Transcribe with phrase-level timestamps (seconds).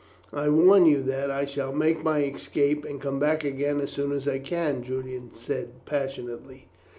[0.33, 4.11] "I warn you that I shall make my escape, and come back again as soon
[4.13, 6.65] as I can," Julian said passionately.